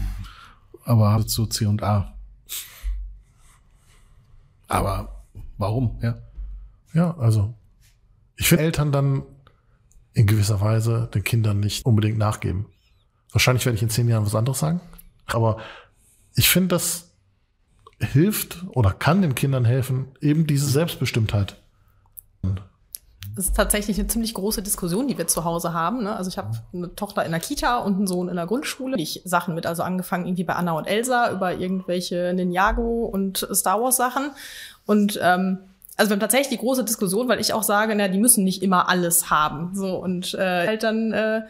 [0.83, 2.15] Aber zu C und A.
[4.67, 5.23] Aber
[5.57, 5.99] warum?
[6.01, 6.17] Ja.
[6.93, 7.53] Ja, also
[8.35, 9.23] ich finde Eltern dann
[10.13, 12.65] in gewisser Weise den Kindern nicht unbedingt nachgeben.
[13.31, 14.79] Wahrscheinlich werde ich in zehn Jahren was anderes sagen,
[15.25, 15.57] aber
[16.35, 17.11] ich finde, das
[17.99, 21.55] hilft oder kann den Kindern helfen, eben diese Selbstbestimmtheit.
[23.35, 26.03] Das ist tatsächlich eine ziemlich große Diskussion, die wir zu Hause haben.
[26.03, 26.15] Ne?
[26.15, 28.97] Also ich habe eine Tochter in der Kita und einen Sohn in der Grundschule.
[28.97, 33.81] Ich Sachen mit, also angefangen irgendwie bei Anna und Elsa über irgendwelche Ninjago und Star
[33.81, 34.31] Wars Sachen.
[34.85, 35.59] Und ähm,
[35.97, 38.63] also wir haben tatsächlich die große Diskussion, weil ich auch sage, na, die müssen nicht
[38.63, 39.75] immer alles haben.
[39.75, 41.41] So und äh, halt dann äh,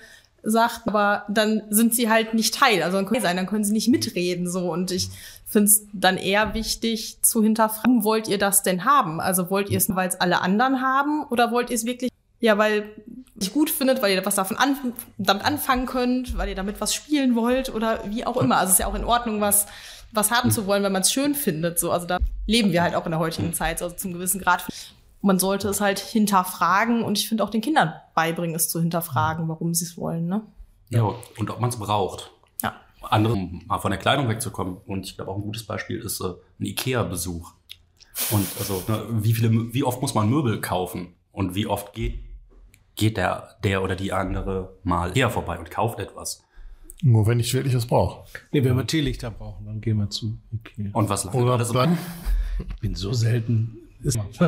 [0.45, 2.83] sagt, aber dann sind sie halt nicht Teil.
[2.83, 4.49] Also dann können sie sein, dann können sie nicht mitreden.
[4.49, 5.09] So und ich
[5.45, 9.19] finde es dann eher wichtig zu hinterfragen, wollt ihr das denn haben?
[9.19, 12.57] Also wollt ihr es, weil es alle anderen haben oder wollt ihr es wirklich, ja,
[12.57, 12.89] weil
[13.41, 14.77] ihr gut findet, weil ihr was davon an,
[15.17, 18.57] damit anfangen könnt, weil ihr damit was spielen wollt oder wie auch immer.
[18.57, 19.65] Also es ist ja auch in Ordnung, was
[20.15, 21.79] was haben zu wollen, wenn man es schön findet.
[21.79, 24.63] So, also da leben wir halt auch in der heutigen Zeit, also zum gewissen Grad.
[25.25, 29.47] Man sollte es halt hinterfragen und ich finde auch den Kindern beibringen, es zu hinterfragen,
[29.47, 30.27] warum sie es wollen.
[30.27, 30.43] Ne?
[30.89, 32.31] ja, und ob man es braucht.
[32.61, 32.75] Ja.
[33.01, 34.77] Andere, um mal von der Kleidung wegzukommen.
[34.85, 37.53] Und ich glaube, auch ein gutes Beispiel ist äh, ein Ikea-Besuch.
[38.29, 41.15] Und also, ne, wie viele, wie oft muss man Möbel kaufen?
[41.31, 42.19] Und wie oft geht,
[42.95, 46.43] geht der, der oder die andere mal her vorbei und kauft etwas?
[47.01, 48.25] Nur wenn ich wirklich was brauche.
[48.51, 50.91] Nee, wenn wir Teelichter brauchen, dann gehen wir zu Ikea.
[50.93, 51.97] Und was lange Oder alles dann,
[52.59, 53.79] Ich bin so selten.
[54.05, 54.19] Ist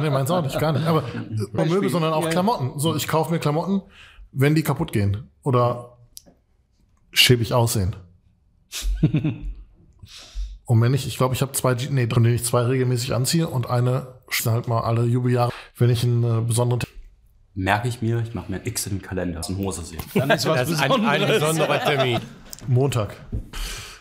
[0.00, 0.86] nee, meins auch nicht, gar nicht.
[0.86, 2.30] Aber nicht nur Möbel, sondern auch Ja.
[2.30, 2.78] Klamotten.
[2.78, 3.82] So, ich kaufe mir Klamotten,
[4.30, 5.28] wenn die kaputt gehen.
[5.42, 5.98] Oder
[7.12, 7.96] schäbig aussehen.
[10.64, 13.48] Und wenn ich, ich glaube, ich habe zwei, nee, drin, die ich zwei regelmäßig anziehe
[13.48, 14.06] und eine
[14.46, 16.78] halt mal alle Jubeljahre, wenn ich einen äh, besonderen
[17.56, 20.00] merke ich mir, ich mache mir ein X in den Kalender, in Hose sehen.
[20.14, 22.20] dann ist was Das ist ein, ein besonderer Termin.
[22.68, 23.16] Montag.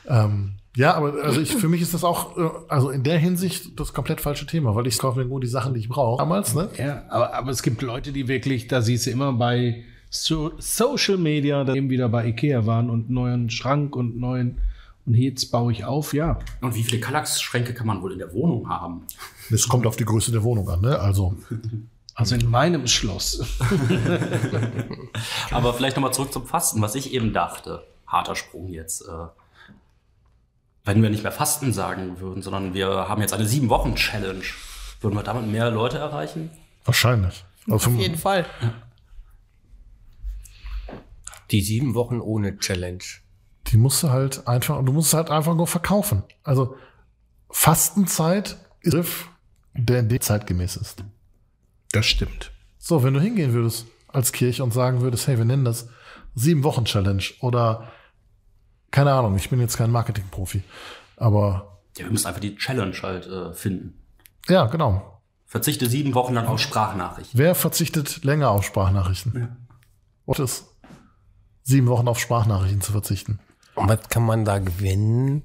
[0.07, 3.79] Ähm, ja, aber also ich, für mich ist das auch, äh, also in der Hinsicht
[3.79, 6.19] das komplett falsche Thema, weil ich kaufe mir nur die Sachen, die ich brauche.
[6.19, 6.69] Damals, ne?
[6.77, 11.17] Ja, aber, aber es gibt Leute, die wirklich, da siehst du immer bei so Social
[11.17, 14.59] Media, da eben wieder bei Ikea waren und neuen Schrank und neuen
[15.05, 16.37] und jetzt baue ich auf, ja.
[16.61, 19.07] Und wie viele Kallax-Schränke kann man wohl in der Wohnung haben?
[19.49, 20.99] Es kommt auf die Größe der Wohnung an, ne?
[20.99, 21.35] Also,
[22.19, 23.41] Also in meinem Schloss.
[25.51, 27.81] Aber vielleicht nochmal zurück zum Fasten, was ich eben dachte.
[28.05, 29.07] Harter Sprung jetzt.
[30.89, 34.43] Wenn wir nicht mehr Fasten sagen würden, sondern wir haben jetzt eine Sieben-Wochen-Challenge,
[35.01, 36.49] würden wir damit mehr Leute erreichen?
[36.83, 37.45] wahrscheinlich.
[37.69, 38.47] Also, Auf jeden Fall.
[41.51, 43.03] Die sieben Wochen ohne Challenge.
[43.67, 46.23] die musst du halt einfach, du musst halt einfach nur verkaufen.
[46.43, 46.75] Also,
[47.51, 49.29] Fastenzeit ist ein Begriff,
[49.75, 51.03] der in der zeitgemäß ist.
[51.91, 52.51] Das stimmt.
[52.79, 55.87] So, wenn du hingehen würdest als Kirche und sagen würdest, hey, wir nennen das
[56.33, 57.91] sieben Wochen Challenge oder
[58.91, 60.63] keine Ahnung, ich bin jetzt kein Marketingprofi,
[61.17, 64.01] aber Ja, wir müssen einfach die Challenge halt äh, finden.
[64.47, 65.21] ja, genau.
[65.45, 67.39] Verzichte sieben Wochen lang auf Sprachnachrichten.
[67.39, 69.57] Wer verzichtet länger auf Sprachnachrichten?
[70.25, 70.67] Und es
[71.63, 73.39] sieben Wochen auf Sprachnachrichten zu verzichten.
[73.73, 75.43] Und was kann man da gewinnen?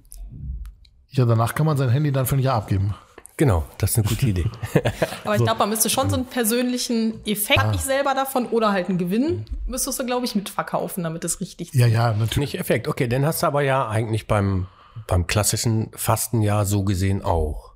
[1.08, 2.94] Ja, danach kann man sein Handy dann für ein Jahr abgeben.
[3.36, 4.44] Genau, das ist eine gute Idee.
[5.24, 8.88] Aber ich glaube, man müsste schon so einen persönlichen Effekt nicht selber davon oder halt
[8.88, 12.52] einen Gewinn müsstest du, glaube ich, mitverkaufen, damit es richtig Ja, ja, natürlich.
[12.52, 12.86] Nicht Effekt.
[12.86, 14.68] Okay, den hast du aber ja eigentlich beim,
[15.08, 17.74] beim klassischen Fastenjahr so gesehen auch.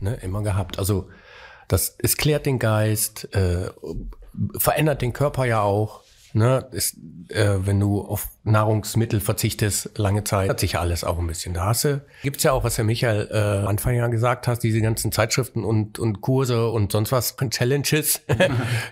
[0.00, 0.78] Ne, immer gehabt.
[0.78, 1.08] Also
[1.68, 3.70] das, es klärt den Geist, äh,
[4.58, 6.02] verändert den Körper ja auch.
[6.32, 6.96] Ne, ist,
[7.28, 11.54] äh, wenn du auf Nahrungsmittel verzichtest, lange Zeit, hat sich alles auch ein bisschen.
[11.54, 15.12] Da du, gibt's ja auch, was der Michael äh, Anfang ja gesagt hast, diese ganzen
[15.12, 18.22] Zeitschriften und, und Kurse und sonst was, Challenges,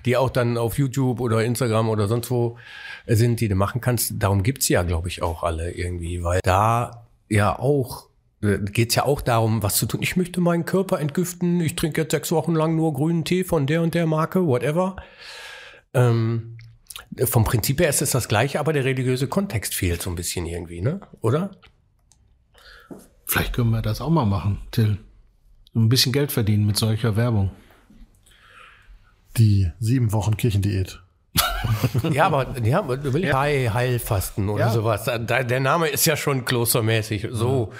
[0.04, 2.58] die auch dann auf YouTube oder Instagram oder sonst wo
[3.06, 4.14] sind, die du machen kannst.
[4.18, 8.08] Darum gibt's ja, glaube ich, auch alle irgendwie, weil da ja auch
[8.42, 10.00] äh, geht's ja auch darum, was zu tun.
[10.02, 11.60] Ich möchte meinen Körper entgiften.
[11.60, 14.96] Ich trinke jetzt sechs Wochen lang nur grünen Tee von der und der Marke, whatever.
[15.94, 16.58] Ähm,
[17.24, 20.46] vom Prinzip her ist es das gleiche, aber der religiöse Kontext fehlt so ein bisschen
[20.46, 21.00] irgendwie, ne?
[21.20, 21.50] Oder?
[23.26, 24.98] Vielleicht können wir das auch mal machen, Till.
[25.74, 27.50] Ein bisschen Geld verdienen mit solcher Werbung.
[29.36, 31.00] Die sieben Wochen Kirchendiät.
[32.12, 34.70] Ja, aber ja, du willst Heil, Heilfasten oder Ja.
[34.70, 35.04] sowas.
[35.06, 37.28] Der Name ist ja schon klostermäßig.
[37.30, 37.72] So.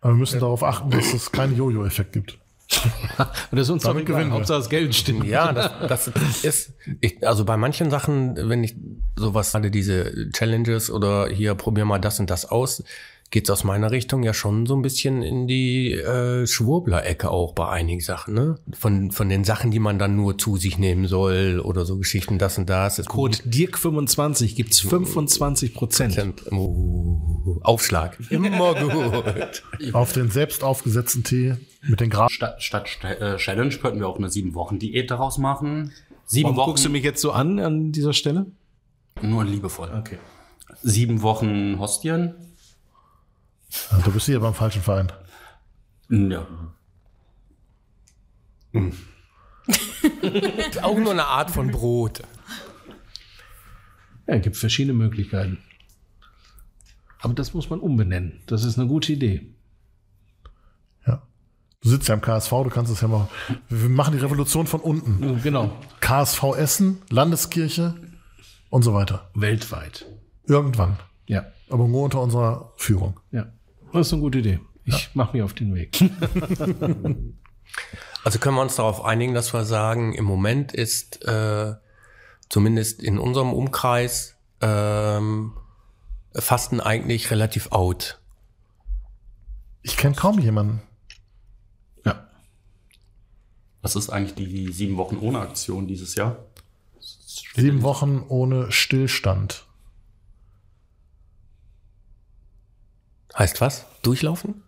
[0.00, 2.38] Aber wir müssen darauf achten, dass es keinen Jojo-Effekt gibt.
[3.18, 4.34] Und das ist uns doch Damit gewinnen wir.
[4.34, 5.24] Hauptsache das Geld stimmt.
[5.24, 6.10] Ja, das, das
[6.42, 8.76] ist, ich, also bei manchen Sachen, wenn ich
[9.16, 12.82] sowas, gerade diese Challenges oder hier probier mal das und das aus,
[13.30, 17.68] geht's aus meiner Richtung ja schon so ein bisschen in die äh, Schwurbler-Ecke auch bei
[17.68, 18.58] einigen Sachen, ne?
[18.72, 22.38] Von, von den Sachen, die man dann nur zu sich nehmen soll oder so Geschichten,
[22.38, 22.98] das und das.
[22.98, 26.42] Es Code DIRK25 gibt's 25 Prozent.
[26.52, 28.18] Uh, Aufschlag.
[28.30, 29.62] Immer gut.
[29.92, 34.18] Auf den selbst aufgesetzten Tee mit den Gra Statt, statt äh, Challenge könnten wir auch
[34.18, 35.92] eine sieben Wochen Diät daraus machen.
[36.26, 38.46] Sieben Warum Wochen guckst du mich jetzt so an an dieser Stelle?
[39.22, 39.90] nur liebevoll.
[39.98, 40.18] Okay.
[40.82, 42.34] Sieben Wochen Hostien.
[44.04, 45.10] Du bist hier beim falschen Verein.
[46.08, 46.46] Ja.
[50.82, 52.22] Auch nur eine Art von Brot.
[54.26, 55.58] Ja, es gibt verschiedene Möglichkeiten.
[57.20, 58.42] Aber das muss man umbenennen.
[58.46, 59.46] Das ist eine gute Idee.
[61.06, 61.22] Ja.
[61.82, 63.28] Du sitzt ja im KSV, du kannst es ja mal.
[63.68, 65.40] Wir machen die Revolution von unten.
[65.42, 65.72] Genau.
[66.00, 67.94] KSV Essen, Landeskirche
[68.70, 69.30] und so weiter.
[69.34, 70.06] Weltweit.
[70.46, 70.98] Irgendwann.
[71.26, 71.46] Ja.
[71.70, 73.20] Aber nur unter unserer Führung.
[73.30, 73.46] Ja.
[73.94, 74.60] Das ist eine gute Idee.
[74.84, 75.98] Ich mache mich auf den Weg.
[78.24, 81.74] Also können wir uns darauf einigen, dass wir sagen, im Moment ist äh,
[82.48, 85.52] zumindest in unserem Umkreis ähm,
[86.32, 88.20] Fasten eigentlich relativ out.
[89.82, 90.80] Ich kenne kaum jemanden.
[92.06, 92.26] ja.
[93.82, 96.38] Was ist eigentlich die sieben Wochen ohne Aktion dieses Jahr?
[97.54, 99.63] Sieben Wochen ohne Stillstand.
[103.36, 103.86] Heißt was?
[104.02, 104.62] Durchlaufen?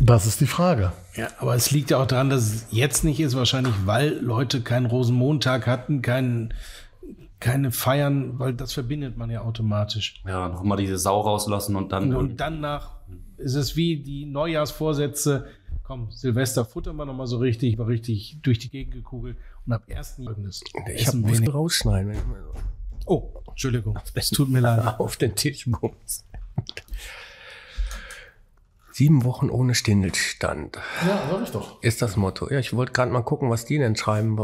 [0.00, 0.92] Das ist die Frage.
[1.14, 4.60] Ja, aber es liegt ja auch daran, dass es jetzt nicht ist, wahrscheinlich, weil Leute
[4.62, 6.54] keinen Rosenmontag hatten, keinen,
[7.40, 10.22] keine Feiern, weil das verbindet man ja automatisch.
[10.26, 12.14] Ja, nochmal diese Sau rauslassen und dann.
[12.14, 12.96] Und danach
[13.36, 15.46] ist es wie die Neujahrsvorsätze.
[15.84, 19.84] Komm, Silvester futtern wir nochmal so richtig, war richtig durch die Gegend gekugelt und ab
[19.86, 20.62] ersten Folgendes.
[20.64, 21.54] Ich habe Essen Muskel wenig.
[21.54, 22.14] rausschneiden,
[23.06, 23.98] Oh, Entschuldigung.
[24.14, 24.84] Es tut mir leid.
[25.00, 26.24] auf den Tisch bums.
[28.92, 31.82] Sieben Wochen ohne Stillstand Ja, sag ich doch.
[31.82, 32.50] ist das Motto.
[32.50, 34.36] Ja, ich wollte gerade mal gucken, was die denn schreiben,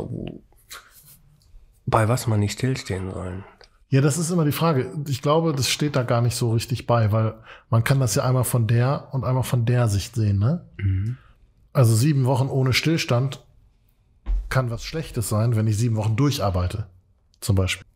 [1.86, 3.44] bei was man nicht stillstehen soll.
[3.88, 4.92] Ja, das ist immer die Frage.
[5.08, 7.34] Ich glaube, das steht da gar nicht so richtig bei, weil
[7.70, 10.66] man kann das ja einmal von der und einmal von der Sicht sehen, ne?
[11.72, 13.44] Also sieben Wochen ohne Stillstand
[14.48, 16.86] kann was Schlechtes sein, wenn ich sieben Wochen durcharbeite,
[17.40, 17.86] zum Beispiel.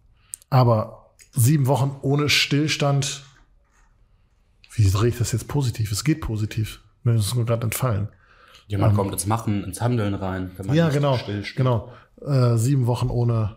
[0.50, 3.24] Aber sieben Wochen ohne Stillstand,
[4.72, 5.92] wie drehe ich das jetzt positiv?
[5.92, 6.80] Es geht positiv.
[7.02, 8.08] Mir ist es nur gerade entfallen.
[8.68, 10.50] Jemand kommt ins Machen, ins Handeln rein.
[10.56, 11.18] wenn man Ja, genau.
[11.54, 11.92] Genau.
[12.20, 13.56] Äh, sieben Wochen ohne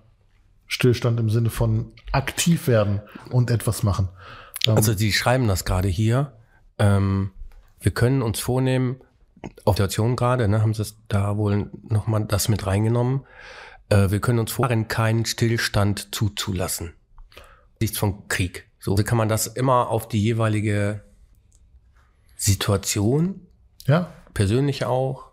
[0.67, 4.09] Stillstand im Sinne von aktiv werden und etwas machen.
[4.67, 6.33] Ähm, Also Sie schreiben das gerade hier.
[6.77, 7.31] Ähm,
[7.79, 8.97] wir können uns vornehmen,
[9.65, 13.21] auf der Situation gerade, ne, haben Sie es da wohl nochmal das mit reingenommen.
[13.89, 16.93] Äh, wir können uns vornehmen, keinen Stillstand zuzulassen.
[17.81, 18.69] Nichts von Krieg.
[18.79, 21.03] So kann man das immer auf die jeweilige
[22.37, 23.41] Situation,
[23.85, 25.29] ja, persönlich auch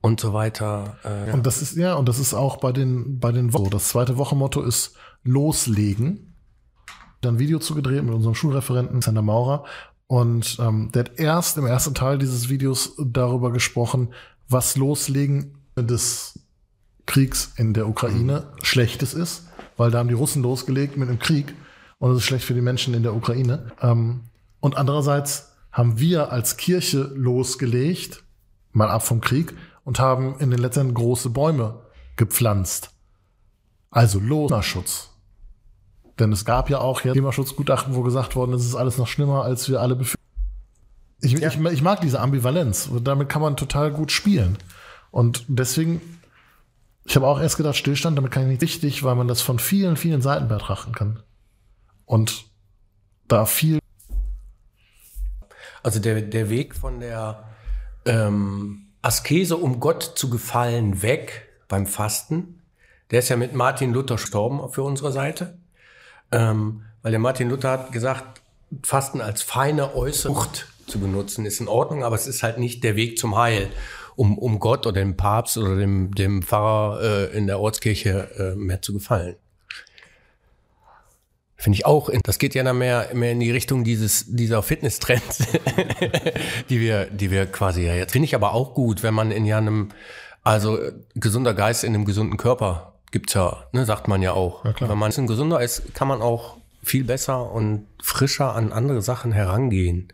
[0.00, 0.98] und so weiter.
[1.02, 3.70] Äh, Und das ist, ja, und das ist auch bei den, bei den Wochen so.
[3.70, 6.34] Das zweite Wochenmotto ist loslegen.
[7.20, 9.64] Dann Video zugedreht mit unserem Schulreferenten Sander Maurer.
[10.06, 14.14] Und ähm, der hat erst im ersten Teil dieses Videos darüber gesprochen,
[14.48, 16.38] was Loslegen des
[17.06, 21.54] Kriegs in der Ukraine Schlechtes ist, weil da haben die Russen losgelegt mit einem Krieg
[21.98, 23.72] und es ist schlecht für die Menschen in der Ukraine.
[23.80, 24.20] Ähm,
[24.60, 28.22] und andererseits haben wir als Kirche losgelegt,
[28.72, 31.80] mal ab vom Krieg, und haben in den letzten große Bäume
[32.16, 32.90] gepflanzt.
[33.90, 35.10] Also Loserschutz.
[36.18, 39.06] Denn es gab ja auch ja Klimaschutzgutachten, wo gesagt worden ist, es ist alles noch
[39.06, 40.22] schlimmer, als wir alle befürchten.
[41.20, 42.90] Ich, ich, ich mag diese Ambivalenz.
[43.02, 44.58] Damit kann man total gut spielen.
[45.10, 46.00] Und deswegen,
[47.06, 49.58] ich habe auch erst gedacht, Stillstand, damit kann ich nicht wichtig, weil man das von
[49.58, 51.22] vielen, vielen Seiten betrachten kann.
[52.04, 52.44] Und
[53.28, 53.78] da viel
[55.82, 57.44] Also der, der Weg von der
[58.04, 62.60] ähm, Askese, um Gott zu gefallen, weg beim Fasten,
[63.10, 65.58] der ist ja mit Martin Luther gestorben für unsere Seite.
[66.32, 68.42] Ähm, weil der Martin Luther hat gesagt,
[68.82, 72.82] Fasten als feine äußere Frucht zu benutzen ist in Ordnung, aber es ist halt nicht
[72.82, 73.70] der Weg zum Heil,
[74.16, 78.56] um, um Gott oder dem Papst oder dem, dem Pfarrer äh, in der Ortskirche äh,
[78.56, 79.36] mehr zu gefallen.
[81.58, 82.10] Finde ich auch.
[82.22, 85.38] Das geht ja dann mehr, mehr in die Richtung dieses, dieser Fitness-Trends,
[86.68, 88.12] die wir, die wir quasi ja jetzt.
[88.12, 89.88] Finde ich aber auch gut, wenn man in ja einem,
[90.42, 94.62] also äh, gesunder Geist in einem gesunden Körper gibt's ja, ne, sagt man ja auch.
[94.62, 94.90] klar.
[94.90, 99.00] wenn man ein bisschen gesunder ist, kann man auch viel besser und frischer an andere
[99.00, 100.12] Sachen herangehen.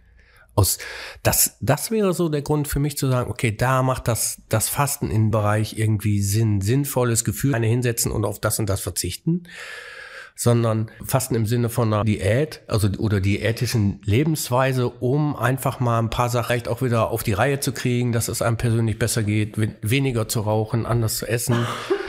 [0.54, 0.78] Aus,
[1.22, 4.68] das, das wäre so der Grund für mich zu sagen, okay, da macht das, das
[4.68, 9.44] Fasten im Bereich irgendwie Sinn, sinnvolles Gefühl, eine hinsetzen und auf das und das verzichten
[10.34, 16.10] sondern Fasten im Sinne von einer Diät, also oder diätischen Lebensweise, um einfach mal ein
[16.10, 19.22] paar Sachen vielleicht auch wieder auf die Reihe zu kriegen, dass es einem persönlich besser
[19.22, 21.66] geht, we- weniger zu rauchen, anders zu essen,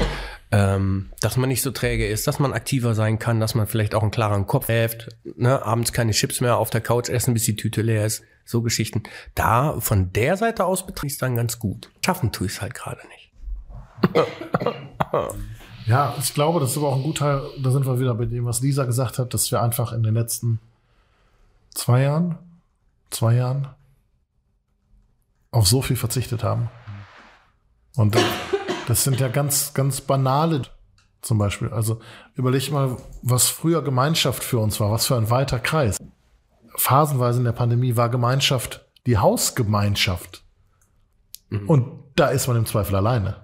[0.52, 3.94] ähm, dass man nicht so träge ist, dass man aktiver sein kann, dass man vielleicht
[3.94, 7.44] auch einen klaren Kopf hält, ne, abends keine Chips mehr auf der Couch essen, bis
[7.44, 9.04] die Tüte leer ist, so Geschichten.
[9.36, 11.90] Da von der Seite aus betrachte ich es dann ganz gut.
[12.06, 13.32] Schaffen tue ich es halt gerade nicht.
[15.86, 18.46] Ja, ich glaube, das ist aber auch ein guter da sind wir wieder bei dem,
[18.46, 20.60] was Lisa gesagt hat, dass wir einfach in den letzten
[21.74, 22.38] zwei Jahren,
[23.10, 23.68] zwei Jahren
[25.52, 26.70] auf so viel verzichtet haben.
[27.98, 28.24] Und das-
[28.88, 30.62] das sind ja ganz, ganz banale
[31.22, 31.70] zum Beispiel.
[31.70, 32.00] Also
[32.36, 35.98] überleg mal, was früher Gemeinschaft für uns war, was für ein weiter Kreis.
[36.76, 40.44] Phasenweise in der Pandemie war Gemeinschaft die Hausgemeinschaft.
[41.68, 43.44] Und da ist man im Zweifel alleine.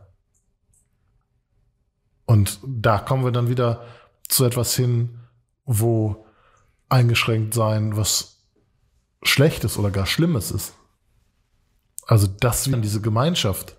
[2.26, 3.86] Und da kommen wir dann wieder
[4.28, 5.20] zu etwas hin,
[5.66, 6.26] wo
[6.88, 8.46] eingeschränkt sein was
[9.22, 10.74] Schlechtes oder gar Schlimmes ist.
[12.08, 13.76] Also das wie diese Gemeinschaft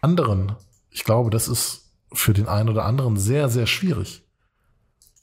[0.00, 0.54] anderen,
[0.90, 4.24] ich glaube, das ist für den einen oder anderen sehr, sehr schwierig.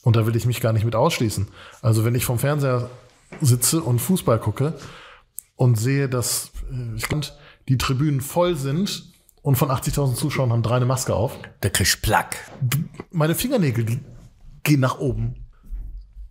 [0.04, 1.48] Und da will ich mich gar nicht mit ausschließen.
[1.82, 2.90] Also wenn ich vom Fernseher
[3.42, 4.74] sitze und Fußball gucke
[5.56, 10.64] und sehe, dass äh, ich fand, die Tribünen voll sind und von 80.000 Zuschauern haben
[10.64, 12.38] drei eine Maske auf, Der kriegt Plack.
[13.12, 14.00] meine Fingernägel die
[14.64, 15.36] gehen nach oben.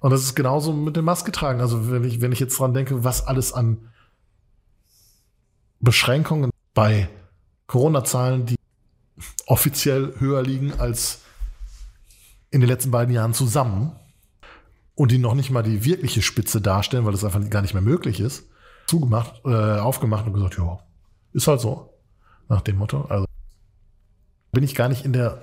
[0.01, 1.61] Und das ist genauso mit dem Maske tragen.
[1.61, 3.91] Also wenn ich, wenn ich jetzt dran denke, was alles an
[5.81, 7.09] Beschränkungen bei
[7.67, 8.57] Corona-Zahlen, die
[9.47, 11.21] offiziell höher liegen als
[12.51, 13.93] in den letzten beiden Jahren zusammen
[14.95, 17.83] und die noch nicht mal die wirkliche Spitze darstellen, weil das einfach gar nicht mehr
[17.83, 18.45] möglich ist,
[18.87, 20.81] zugemacht, äh, aufgemacht und gesagt, ja,
[21.33, 21.89] ist halt so.
[22.49, 23.03] Nach dem Motto.
[23.03, 23.25] Also
[24.51, 25.43] bin ich gar nicht in der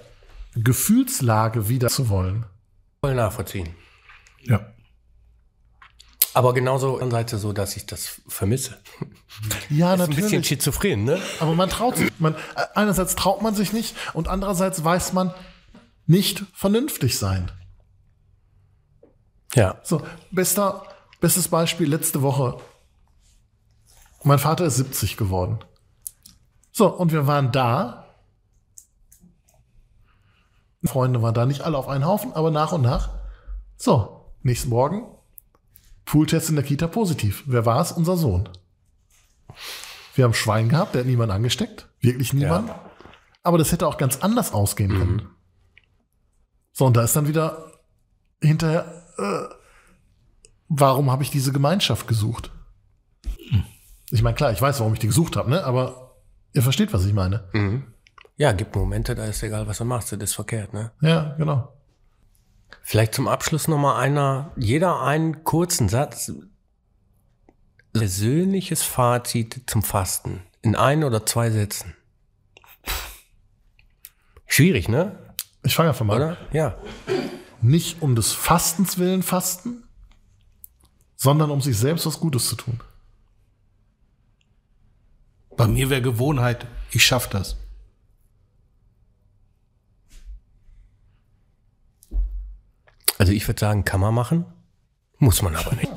[0.53, 2.45] Gefühlslage wieder zu wollen.
[3.01, 3.69] Voll nachvollziehen.
[4.43, 4.73] Ja.
[6.33, 8.77] Aber genauso an Seite so, dass ich das vermisse.
[9.69, 10.47] Ja, Ist ein bisschen natürlich.
[10.47, 11.19] schizophren, ne?
[11.39, 12.11] Aber man traut sich.
[12.19, 12.35] Man,
[12.75, 15.33] einerseits traut man sich nicht und andererseits weiß man
[16.05, 17.51] nicht vernünftig sein.
[19.53, 19.79] Ja.
[19.83, 20.83] So, bester,
[21.19, 22.57] bestes Beispiel letzte Woche.
[24.23, 25.59] Mein Vater ist 70 geworden.
[26.71, 28.05] So, und wir waren da.
[30.83, 33.09] Freunde waren da, nicht alle auf einen Haufen, aber nach und nach.
[33.75, 35.05] So, nächsten Morgen,
[36.05, 37.43] Pooltest in der Kita positiv.
[37.45, 37.91] Wer war es?
[37.91, 38.49] Unser Sohn.
[40.15, 41.87] Wir haben Schwein gehabt, der hat niemand angesteckt.
[41.99, 42.71] Wirklich niemand.
[43.43, 45.29] Aber das hätte auch ganz anders ausgehen können.
[46.71, 47.73] So, und da ist dann wieder
[48.41, 49.49] hinterher, äh,
[50.69, 52.51] warum habe ich diese Gemeinschaft gesucht?
[54.11, 55.63] Ich meine, klar, ich weiß, warum ich die gesucht habe, ne?
[55.63, 56.15] aber
[56.53, 57.43] ihr versteht, was ich meine.
[58.37, 60.91] Ja, gibt Momente, da ist egal, was du machst, das ist verkehrt, ne?
[61.01, 61.73] Ja, genau.
[62.81, 66.31] Vielleicht zum Abschluss nochmal einer, jeder einen kurzen Satz.
[67.93, 70.41] Persönliches Fazit zum Fasten.
[70.61, 71.95] In ein oder zwei Sätzen.
[74.47, 75.17] Schwierig, ne?
[75.63, 76.37] Ich fange einfach mal an.
[76.51, 76.77] Ja.
[77.61, 79.83] Nicht um des Fastens willen fasten,
[81.15, 82.79] sondern um sich selbst was Gutes zu tun.
[85.57, 87.57] Bei mir wäre Gewohnheit, ich schaffe das.
[93.17, 94.45] Also ich würde sagen, kann man machen,
[95.17, 95.91] muss man aber nicht.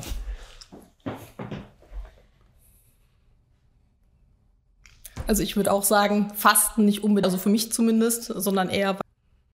[5.25, 8.99] Also ich würde auch sagen, Fasten nicht unbedingt, also für mich zumindest, sondern eher,